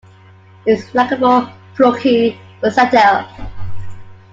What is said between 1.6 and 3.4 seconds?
plucky, versatile.